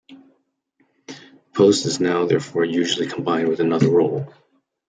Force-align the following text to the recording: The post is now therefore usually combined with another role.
The 1.05 1.13
post 1.53 1.85
is 1.85 1.99
now 1.99 2.25
therefore 2.25 2.65
usually 2.65 3.05
combined 3.07 3.49
with 3.49 3.59
another 3.59 3.87
role. 3.91 4.33